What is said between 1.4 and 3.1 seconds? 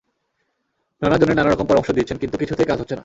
রকম পরামর্শ দিচ্ছেন, কিন্তু কিছুতেই কাজ হচ্ছে না।